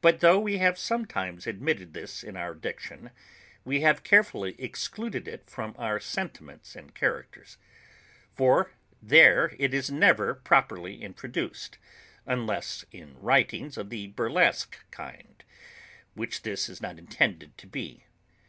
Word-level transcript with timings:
But 0.00 0.18
tho' 0.18 0.40
we 0.40 0.58
have 0.58 0.76
sometimes 0.76 1.46
admitted 1.46 1.94
this 1.94 2.24
in 2.24 2.36
our 2.36 2.52
diction, 2.52 3.12
we 3.64 3.80
have 3.82 4.02
carefully 4.02 4.56
excluded 4.60 5.28
it 5.28 5.48
from 5.48 5.72
our 5.78 6.00
sentiments 6.00 6.74
and 6.74 6.92
characters; 6.92 7.56
for 8.34 8.72
there 9.00 9.54
it 9.56 9.72
is 9.72 9.88
never 9.88 10.34
properly 10.34 11.00
introduced, 11.00 11.78
unless 12.26 12.84
in 12.90 13.20
writings 13.20 13.76
of 13.78 13.88
the 13.88 14.08
burlesque 14.08 14.78
kind, 14.90 15.44
which 16.14 16.42
this 16.42 16.68
is 16.68 16.82
not 16.82 16.98
intended 16.98 17.56
to 17.58 17.68
be. 17.68 18.02